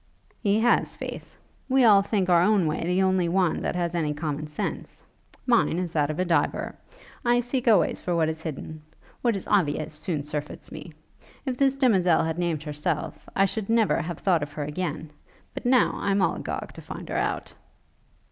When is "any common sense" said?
3.93-5.03